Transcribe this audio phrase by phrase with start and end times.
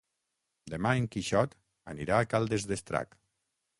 [0.73, 1.53] Demà en Quixot
[1.93, 3.15] anirà a Caldes d'Estrac.